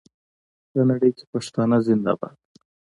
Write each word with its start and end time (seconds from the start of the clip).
په 0.71 0.81
نړۍ 0.89 1.11
کې 1.17 1.25
پښتانه 1.33 1.77
زنده 1.85 2.13
باد. 2.19 2.37